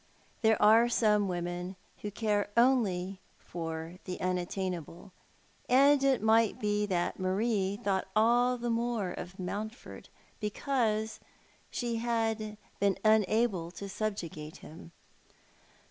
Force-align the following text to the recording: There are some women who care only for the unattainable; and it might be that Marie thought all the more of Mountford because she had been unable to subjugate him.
There 0.41 0.59
are 0.59 0.89
some 0.89 1.27
women 1.27 1.75
who 2.01 2.09
care 2.09 2.49
only 2.57 3.19
for 3.37 3.99
the 4.05 4.19
unattainable; 4.19 5.11
and 5.69 6.03
it 6.03 6.23
might 6.23 6.59
be 6.59 6.87
that 6.87 7.19
Marie 7.19 7.77
thought 7.83 8.07
all 8.15 8.57
the 8.57 8.71
more 8.71 9.11
of 9.11 9.37
Mountford 9.37 10.09
because 10.39 11.19
she 11.69 11.97
had 11.97 12.57
been 12.79 12.97
unable 13.05 13.69
to 13.73 13.87
subjugate 13.87 14.57
him. 14.65 14.91